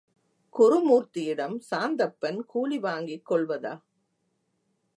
[0.55, 3.73] குருமூர்த்தியிடம் சாந்தப்பன் கூலி வாங்கிக் கொள்வதா?